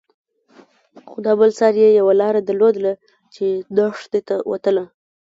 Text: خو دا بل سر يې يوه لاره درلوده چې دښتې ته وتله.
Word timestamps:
خو 1.09 1.15
دا 1.25 1.33
بل 1.39 1.51
سر 1.59 1.73
يې 1.81 1.89
يوه 1.99 2.13
لاره 2.21 2.41
درلوده 2.47 2.93
چې 3.33 3.45
دښتې 3.77 4.19
ته 4.27 4.35
وتله. 4.51 4.85